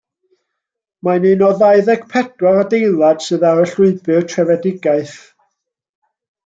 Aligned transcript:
Mae'n 1.07 1.27
un 1.31 1.43
o 1.47 1.49
ddau 1.59 1.83
ddeg 1.89 2.07
pedwar 2.15 2.59
adeilad 2.63 3.23
sydd 3.29 3.47
ar 3.53 3.63
y 3.67 3.69
Llwybr 3.75 4.29
Trefedigaeth. 4.33 5.17